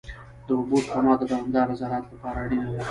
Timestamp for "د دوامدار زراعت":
1.17-2.05